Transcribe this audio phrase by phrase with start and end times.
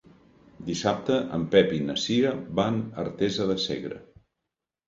[0.69, 4.01] Dissabte en Pep i na Cira van a Artesa de Segre.